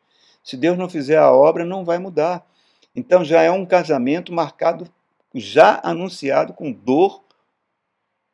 [0.50, 2.44] Se Deus não fizer a obra, não vai mudar.
[2.96, 4.92] Então já é um casamento marcado,
[5.36, 7.24] já anunciado com dor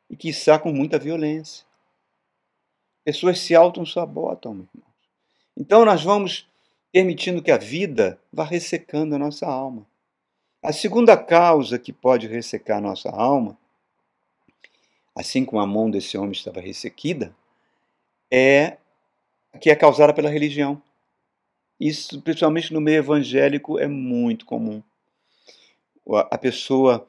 [0.08, 1.66] e quiçá com muita violência.
[3.04, 4.90] Pessoas se auto-sabotam, meu irmão.
[5.54, 6.48] Então nós vamos
[6.90, 9.86] permitindo que a vida vá ressecando a nossa alma.
[10.62, 13.58] A segunda causa que pode ressecar a nossa alma,
[15.14, 17.36] assim como a mão desse homem estava ressequida,
[18.32, 18.78] é
[19.60, 20.82] que é causada pela religião.
[21.78, 24.82] Isso, principalmente no meio evangélico, é muito comum.
[26.30, 27.06] A pessoa,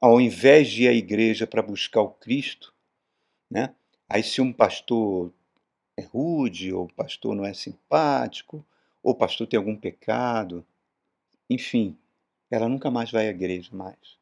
[0.00, 2.74] ao invés de ir à igreja para buscar o Cristo,
[3.50, 3.74] né?
[4.08, 5.32] aí se um pastor
[5.96, 8.64] é rude, ou o pastor não é simpático,
[9.02, 10.66] ou o pastor tem algum pecado,
[11.48, 11.96] enfim,
[12.50, 14.18] ela nunca mais vai à igreja mais.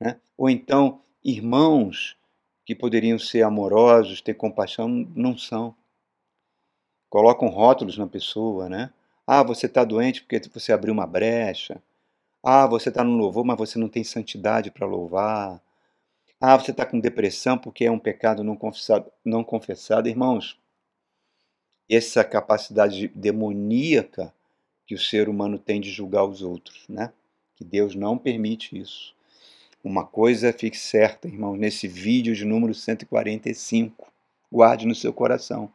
[0.00, 0.20] Né?
[0.36, 2.16] Ou então, irmãos
[2.64, 5.76] que poderiam ser amorosos, ter compaixão, não são
[7.14, 8.90] colocam rótulos na pessoa, né?
[9.24, 11.80] Ah, você está doente porque você abriu uma brecha.
[12.42, 15.62] Ah, você está no louvor, mas você não tem santidade para louvar.
[16.40, 20.08] Ah, você está com depressão porque é um pecado não confessado, não confessado.
[20.08, 20.58] Irmãos,
[21.88, 24.34] essa capacidade demoníaca
[24.84, 27.12] que o ser humano tem de julgar os outros, né?
[27.54, 29.14] Que Deus não permite isso.
[29.84, 34.12] Uma coisa fique certa, irmão, nesse vídeo de número 145,
[34.50, 35.70] guarde no seu coração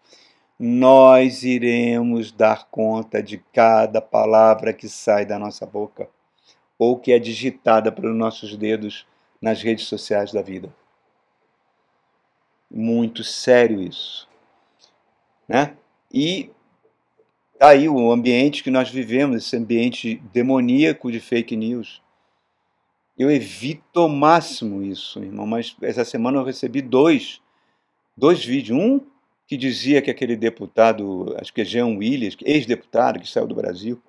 [0.59, 6.09] nós iremos dar conta de cada palavra que sai da nossa boca
[6.77, 9.07] ou que é digitada pelos nossos dedos
[9.41, 10.73] nas redes sociais da vida.
[12.69, 14.27] Muito sério isso.
[15.47, 15.77] Né?
[16.13, 16.49] E
[17.57, 22.01] tá aí o ambiente que nós vivemos, esse ambiente demoníaco de fake news.
[23.17, 27.41] Eu evito ao máximo isso, irmão, mas essa semana eu recebi dois,
[28.15, 28.77] dois vídeos.
[28.77, 29.01] Um
[29.49, 33.99] que dizia que aquele deputado, acho que é Jean Willis, ex-deputado que saiu do Brasil,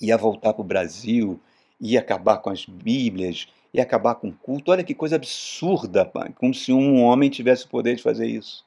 [0.00, 1.40] ia voltar para o Brasil,
[1.80, 4.70] ia acabar com as Bíblias, ia acabar com o culto.
[4.70, 8.64] Olha que coisa absurda, pai, como se um homem tivesse o poder de fazer isso.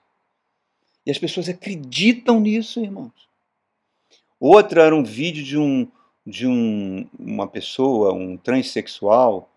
[1.06, 3.14] E as pessoas acreditam nisso, irmãos.
[4.38, 5.88] Outra era um vídeo de um
[6.28, 9.50] de um, uma pessoa, um transexual,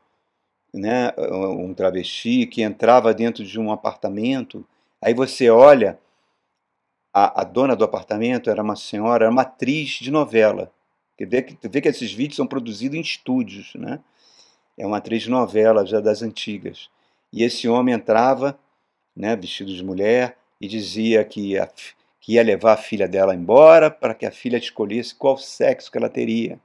[0.73, 4.65] né, um travesti que entrava dentro de um apartamento.
[5.03, 5.99] Aí você olha
[7.13, 10.73] a, a, dona do apartamento era uma senhora, era uma atriz de novela.
[11.17, 14.01] Quer ver que, vê que esses vídeos são produzidos em estúdios, né?
[14.79, 16.89] É uma atriz de novela já das antigas.
[17.33, 18.59] E esse homem entrava,
[19.15, 21.69] né, vestido de mulher, e dizia que ia,
[22.21, 25.99] que ia levar a filha dela embora para que a filha escolhesse qual sexo que
[25.99, 26.59] ela teria.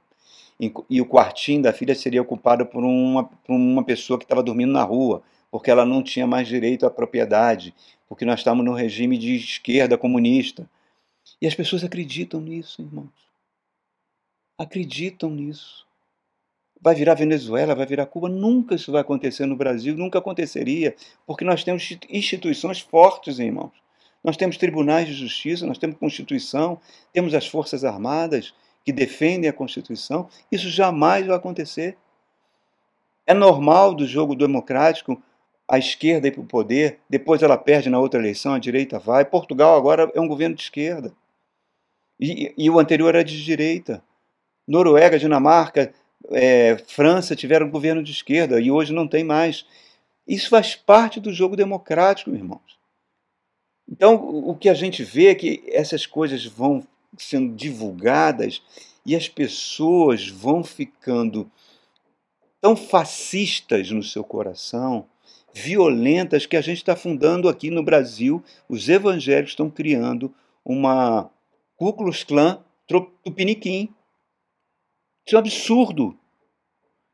[0.58, 4.42] E, e o quartinho da filha seria ocupado por uma, por uma pessoa que estava
[4.42, 7.74] dormindo na rua, porque ela não tinha mais direito à propriedade,
[8.08, 10.68] porque nós estamos no regime de esquerda comunista.
[11.40, 13.10] E as pessoas acreditam nisso, irmãos.
[14.56, 15.86] Acreditam nisso.
[16.80, 18.28] Vai virar Venezuela, vai virar Cuba.
[18.28, 20.94] Nunca isso vai acontecer no Brasil, nunca aconteceria,
[21.26, 23.72] porque nós temos instituições fortes, irmãos.
[24.22, 26.80] Nós temos tribunais de justiça, nós temos Constituição,
[27.12, 28.52] temos as Forças Armadas
[28.84, 30.28] que defendem a Constituição.
[30.50, 31.96] Isso jamais vai acontecer.
[33.26, 35.22] É normal do jogo democrático
[35.68, 39.24] a esquerda ir para o poder, depois ela perde na outra eleição, a direita vai.
[39.24, 41.12] Portugal agora é um governo de esquerda.
[42.18, 44.02] E, e o anterior era de direita.
[44.66, 45.92] Noruega, Dinamarca,
[46.30, 49.66] é, França tiveram governo de esquerda e hoje não tem mais.
[50.26, 52.78] Isso faz parte do jogo democrático, irmãos.
[53.90, 58.62] Então, o que a gente vê é que essas coisas vão sendo divulgadas
[59.04, 61.50] e as pessoas vão ficando
[62.60, 65.06] tão fascistas no seu coração
[65.58, 68.42] violentas que a gente está fundando aqui no Brasil.
[68.68, 70.32] Os evangélicos estão criando
[70.64, 71.30] uma
[71.76, 73.94] Ku Klux Klan tupiniquim.
[75.26, 76.18] Isso é um absurdo.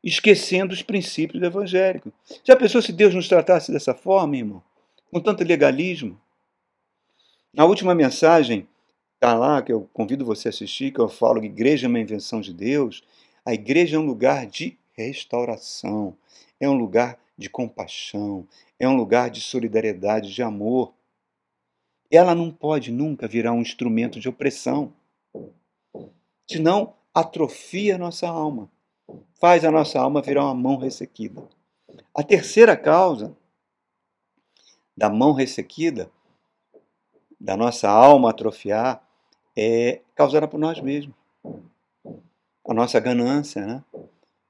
[0.03, 2.13] Esquecendo os princípios do evangélico.
[2.43, 4.61] Já pensou se Deus nos tratasse dessa forma, irmão?
[5.11, 6.19] Com tanto legalismo?
[7.51, 8.67] Na última mensagem,
[9.15, 11.99] está lá, que eu convido você a assistir, que eu falo que igreja é uma
[11.99, 13.03] invenção de Deus.
[13.43, 16.15] A igreja é um lugar de restauração,
[16.59, 18.47] é um lugar de compaixão,
[18.79, 20.93] é um lugar de solidariedade, de amor.
[22.09, 24.93] Ela não pode nunca virar um instrumento de opressão,
[26.49, 28.69] senão atrofia a nossa alma,
[29.39, 31.43] faz a nossa alma virar uma mão ressequida.
[32.13, 33.35] A terceira causa
[34.95, 36.09] da mão ressequida,
[37.39, 39.05] da nossa alma atrofiar,
[39.55, 41.15] é causada por nós mesmos.
[42.67, 43.83] A nossa ganância, né?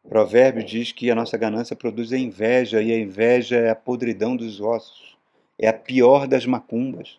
[0.10, 4.36] Provérbio diz que a nossa ganância produz a inveja, e a inveja é a podridão
[4.36, 5.18] dos ossos,
[5.58, 7.18] é a pior das macumbas.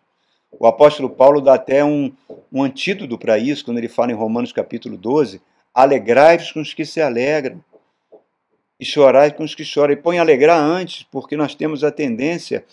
[0.51, 2.11] O apóstolo Paulo dá até um,
[2.51, 5.41] um antídoto para isso, quando ele fala em Romanos capítulo 12:
[5.73, 7.61] alegrai-vos com os que se alegram,
[8.79, 9.93] e chorai com os que choram.
[9.93, 12.63] E põe alegrar antes, porque nós temos a tendência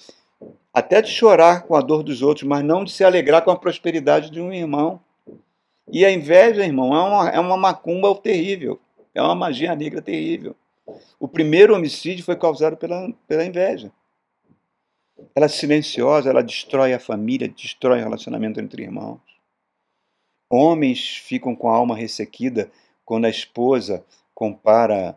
[0.73, 3.57] até de chorar com a dor dos outros, mas não de se alegrar com a
[3.57, 5.01] prosperidade de um irmão.
[5.91, 8.81] E a inveja, irmão, é uma, é uma macumba terrível.
[9.15, 10.57] É uma magia negra terrível.
[11.19, 13.93] O primeiro homicídio foi causado pela, pela inveja.
[15.35, 19.21] Ela é silenciosa, ela destrói a família, destrói o relacionamento entre irmãos.
[20.51, 22.71] Homens ficam com a alma ressequida
[23.05, 25.17] quando a esposa compara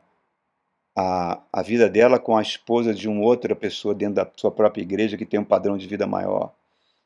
[0.96, 4.82] a, a vida dela com a esposa de uma outra pessoa dentro da sua própria
[4.82, 6.54] igreja que tem um padrão de vida maior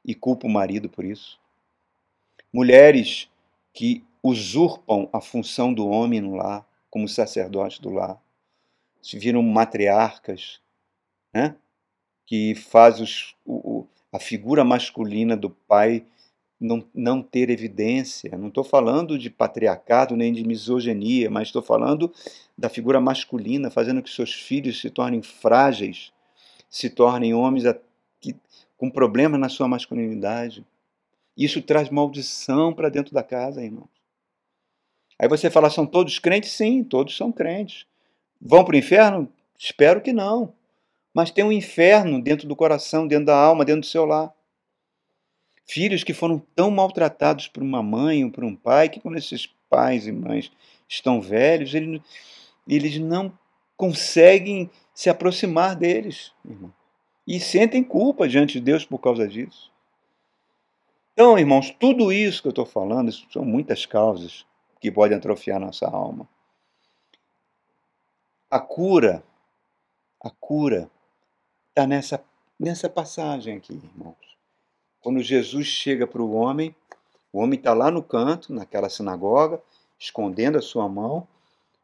[0.05, 1.39] e culpa o marido por isso.
[2.53, 3.29] Mulheres
[3.73, 8.21] que usurpam a função do homem no lar como sacerdotes do lar.
[9.01, 10.59] Se viram matriarcas,
[11.33, 11.55] né?
[12.27, 16.05] que faz os, o, a figura masculina do pai
[16.59, 18.37] não, não ter evidência.
[18.37, 22.13] Não estou falando de patriarcado nem de misoginia, mas estou falando
[22.57, 26.11] da figura masculina, fazendo que seus filhos se tornem frágeis,
[26.69, 27.75] se tornem homens a,
[28.19, 28.35] que,
[28.77, 30.65] com problemas na sua masculinidade.
[31.35, 34.00] Isso traz maldição para dentro da casa, irmãos.
[35.21, 36.51] Aí você fala, são todos crentes?
[36.51, 37.85] Sim, todos são crentes.
[38.41, 39.31] Vão para o inferno?
[39.55, 40.51] Espero que não.
[41.13, 44.33] Mas tem um inferno dentro do coração, dentro da alma, dentro do seu lar.
[45.63, 49.45] Filhos que foram tão maltratados por uma mãe ou por um pai, que quando esses
[49.69, 50.51] pais e mães
[50.89, 52.01] estão velhos, eles,
[52.67, 53.31] eles não
[53.77, 56.73] conseguem se aproximar deles, irmão.
[57.27, 59.71] E sentem culpa diante de Deus por causa disso.
[61.13, 64.49] Então, irmãos, tudo isso que eu estou falando, são muitas causas
[64.81, 66.27] que pode atrofiar nossa alma.
[68.49, 69.23] A cura,
[70.19, 70.89] a cura
[71.69, 72.21] está nessa,
[72.59, 74.17] nessa passagem aqui, irmãos.
[74.99, 76.75] Quando Jesus chega para o homem,
[77.31, 79.61] o homem está lá no canto, naquela sinagoga,
[79.97, 81.27] escondendo a sua mão.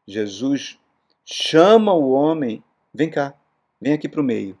[0.06, 0.78] Jesus
[1.24, 2.62] chama o homem,
[2.92, 3.34] vem cá,
[3.80, 4.58] vem aqui para o meio.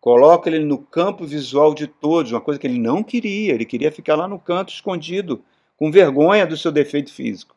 [0.00, 3.92] Coloca ele no campo visual de todos, uma coisa que ele não queria, ele queria
[3.92, 5.44] ficar lá no canto escondido,
[5.76, 7.54] com vergonha do seu defeito físico.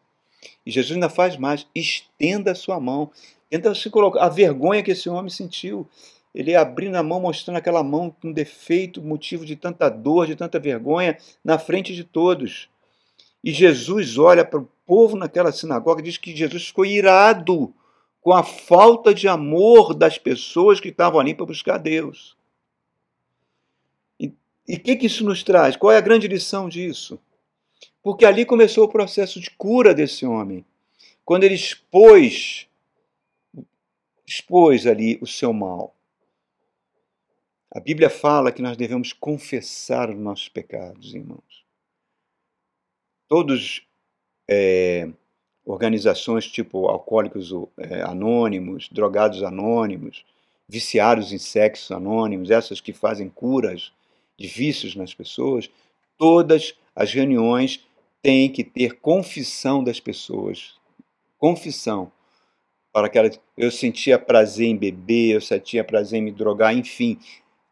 [0.66, 3.12] E Jesus ainda faz mais, estenda a sua mão.
[3.50, 5.88] Tenta se colocar a vergonha que esse homem sentiu.
[6.34, 10.60] Ele abrindo a mão, mostrando aquela mão com defeito, motivo de tanta dor, de tanta
[10.60, 12.70] vergonha, na frente de todos.
[13.44, 17.74] E Jesus olha para o povo naquela sinagoga e diz que Jesus ficou irado
[18.22, 22.36] com a falta de amor das pessoas que estavam ali para buscar Deus.
[24.68, 25.78] E o que, que isso nos traz?
[25.78, 27.18] Qual é a grande lição disso?
[28.08, 30.64] Porque ali começou o processo de cura desse homem.
[31.26, 32.66] Quando ele expôs,
[34.26, 35.94] expôs ali o seu mal.
[37.70, 41.66] A Bíblia fala que nós devemos confessar os nossos pecados, irmãos.
[43.28, 43.86] Todos
[44.50, 45.10] é,
[45.66, 50.24] organizações tipo Alcoólicos é, Anônimos, Drogados Anônimos,
[50.66, 53.92] Viciados em Sexo Anônimos, essas que fazem curas
[54.38, 55.70] de vícios nas pessoas,
[56.18, 57.86] todas as reuniões
[58.22, 60.76] têm que ter confissão das pessoas.
[61.38, 62.12] Confissão.
[62.92, 67.20] Para que ela, eu sentia prazer em beber, eu sentia prazer em me drogar, enfim.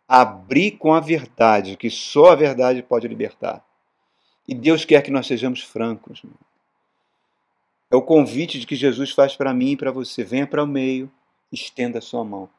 [0.08, 3.66] Abrir com a verdade, que só a verdade pode libertar.
[4.48, 6.22] E Deus quer que nós sejamos francos.
[7.90, 10.24] É o convite de que Jesus faz para mim e para você.
[10.24, 11.12] Venha para o meio,
[11.52, 12.50] estenda a sua mão.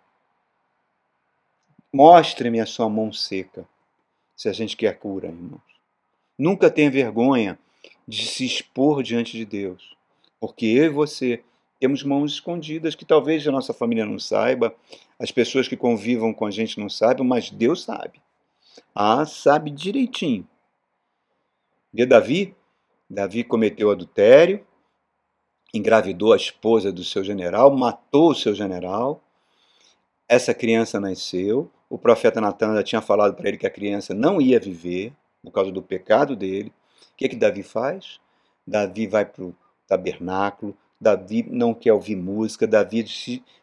[1.93, 3.67] Mostre-me a sua mão seca,
[4.37, 5.63] se a gente quer cura, irmãos.
[6.37, 7.59] Nunca tenha vergonha
[8.07, 9.97] de se expor diante de Deus,
[10.41, 11.43] porque eu e você
[11.79, 14.75] temos mãos escondidas que talvez a nossa família não saiba,
[15.19, 18.21] as pessoas que convivam com a gente não saibam, mas Deus sabe.
[18.95, 20.47] Ah, sabe direitinho.
[21.93, 22.55] Vê Davi?
[23.09, 24.67] Davi cometeu adultério,
[25.73, 29.23] engravidou a esposa do seu general, matou o seu general.
[30.29, 31.71] Essa criança nasceu.
[31.89, 35.53] O profeta Natan já tinha falado para ele que a criança não ia viver por
[35.53, 36.73] causa do pecado dele.
[37.13, 38.19] O que, que Davi faz?
[38.67, 39.55] Davi vai para o
[39.87, 43.05] tabernáculo, Davi não quer ouvir música, Davi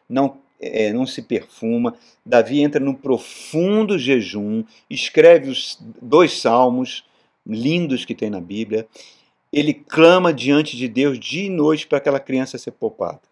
[0.08, 7.04] não, é, não se perfuma, Davi entra num profundo jejum, escreve os dois salmos
[7.46, 8.88] lindos que tem na Bíblia
[9.54, 13.22] ele clama diante de Deus dia e noite para aquela criança ser poupada.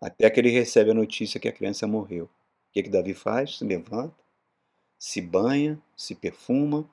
[0.00, 2.24] Até que ele recebe a notícia que a criança morreu.
[2.24, 2.28] O
[2.72, 3.58] que, que Davi faz?
[3.58, 4.16] Se levanta,
[4.98, 6.84] se banha, se perfuma,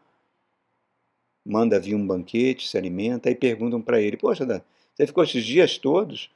[1.46, 4.46] manda vir um banquete, se alimenta, e perguntam para ele: Poxa,
[4.94, 6.30] você ficou esses dias todos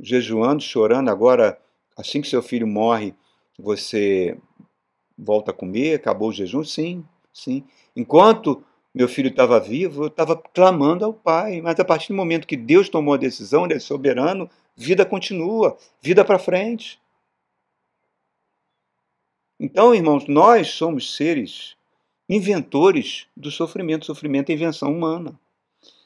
[0.00, 1.60] jejuando, chorando, agora,
[1.96, 3.14] assim que seu filho morre,
[3.58, 4.38] você
[5.16, 6.62] volta a comer, acabou o jejum?
[6.62, 7.64] Sim, sim.
[7.96, 8.62] Enquanto
[8.94, 11.60] meu filho estava vivo, eu estava clamando ao Pai.
[11.60, 15.76] Mas a partir do momento que Deus tomou a decisão, Ele é soberano, vida continua,
[16.00, 17.00] vida para frente.
[19.60, 21.76] Então, irmãos, nós somos seres
[22.28, 24.06] inventores do sofrimento.
[24.06, 25.38] Sofrimento é invenção humana.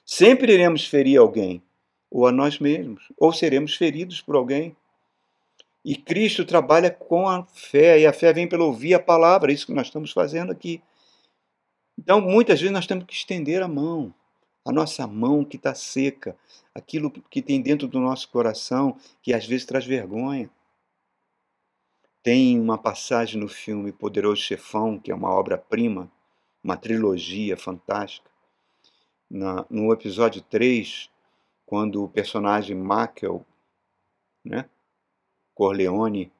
[0.04, 1.62] Sempre iremos ferir alguém,
[2.10, 4.76] ou a nós mesmos, ou seremos feridos por alguém.
[5.84, 9.54] E Cristo trabalha com a fé, e a fé vem pelo ouvir a palavra, é
[9.54, 10.80] isso que nós estamos fazendo aqui.
[11.98, 14.14] Então, muitas vezes nós temos que estender a mão,
[14.64, 16.36] a nossa mão que está seca,
[16.74, 20.48] aquilo que tem dentro do nosso coração, que às vezes traz vergonha.
[22.22, 26.08] Tem uma passagem no filme Poderoso Chefão, que é uma obra-prima,
[26.62, 28.30] uma trilogia fantástica.
[29.28, 31.10] Na, no episódio 3,
[31.66, 33.44] quando o personagem Michael,
[34.44, 34.68] né,
[35.52, 36.30] Corleone,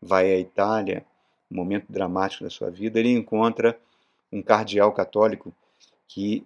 [0.00, 1.06] vai à Itália,
[1.48, 3.78] momento dramático da sua vida, ele encontra
[4.32, 5.54] um cardeal católico
[6.08, 6.44] que,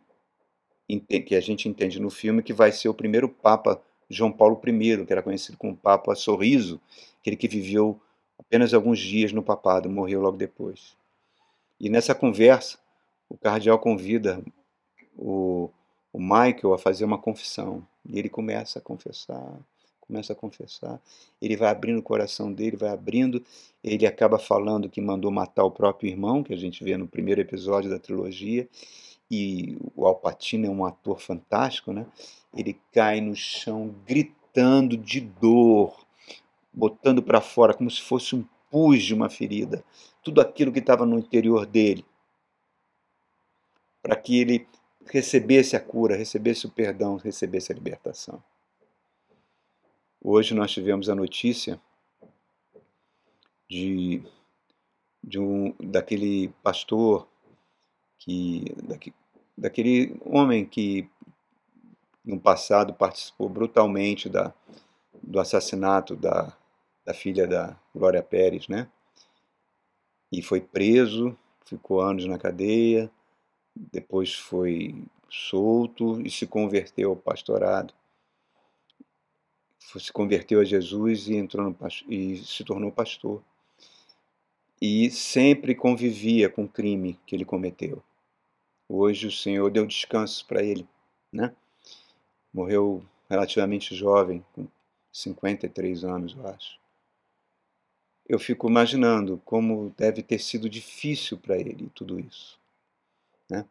[1.27, 3.81] que a gente entende no filme que vai ser o primeiro Papa
[4.11, 6.79] João Paulo I, que era conhecido como Papa Sorriso,
[7.21, 7.99] aquele que viveu
[8.47, 10.97] apenas alguns dias no papado, morreu logo depois.
[11.81, 12.79] E nessa conversa,
[13.29, 14.43] o cardeal convida
[15.17, 15.71] o,
[16.13, 17.87] o Michael a fazer uma confissão.
[18.09, 19.59] E ele começa a confessar,
[20.01, 21.01] começa a confessar.
[21.41, 23.43] Ele vai abrindo o coração dele, vai abrindo.
[23.83, 27.41] Ele acaba falando que mandou matar o próprio irmão, que a gente vê no primeiro
[27.41, 28.69] episódio da trilogia.
[29.31, 32.07] E o Alpatino é um ator fantástico, né?
[32.55, 36.02] Ele cai no chão gritando de dor,
[36.73, 39.85] botando para fora como se fosse um pus de uma ferida,
[40.23, 42.05] tudo aquilo que estava no interior dele,
[44.03, 44.67] para que ele
[45.05, 48.43] recebesse a cura, recebesse o perdão, recebesse a libertação.
[50.21, 51.81] Hoje nós tivemos a notícia
[53.69, 54.23] de,
[55.23, 57.29] de um, daquele pastor,
[58.19, 58.65] que,
[59.59, 61.09] daquele homem que
[62.25, 64.55] no passado participou brutalmente da,
[65.21, 66.57] do assassinato da,
[67.05, 68.89] da filha da Glória Pérez, né?
[70.31, 73.11] E foi preso, ficou anos na cadeia,
[73.75, 77.95] depois foi solto e se converteu ao pastorado
[80.01, 81.77] se converteu a Jesus e entrou no,
[82.09, 83.43] e se tornou pastor.
[84.81, 88.03] E sempre convivia com o crime que ele cometeu.
[88.89, 90.87] Hoje o Senhor deu descanso para ele,
[91.33, 91.55] né?
[92.53, 94.67] Morreu relativamente jovem, com
[95.13, 96.82] 53 anos, eu acho.
[98.35, 102.59] Eu fico imaginando como deve ter sido difícil para ele tudo isso.
[103.49, 103.67] Né?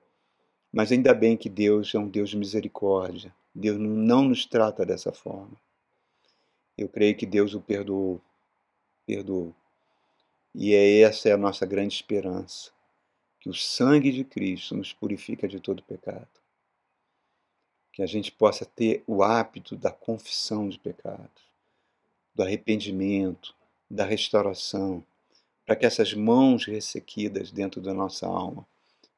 [0.72, 3.34] Mas ainda bem que Deus é um Deus de misericórdia.
[3.56, 5.58] Deus não nos trata dessa forma.
[6.78, 8.22] Eu creio que Deus o perdoou.
[9.08, 9.52] Perdoou.
[10.54, 12.70] E é essa é a nossa grande esperança.
[13.40, 16.28] Que o sangue de Cristo nos purifica de todo pecado.
[17.92, 21.44] Que a gente possa ter o hábito da confissão de pecados,
[22.36, 23.56] do arrependimento,
[23.92, 25.04] da restauração,
[25.66, 28.66] para que essas mãos ressequidas dentro da nossa alma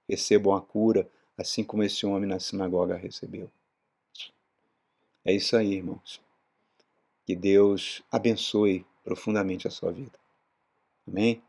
[0.09, 1.07] recebam a cura,
[1.37, 3.49] assim como esse homem na sinagoga recebeu.
[5.23, 6.19] É isso aí, irmãos.
[7.25, 10.17] Que Deus abençoe profundamente a sua vida.
[11.07, 11.41] Amém?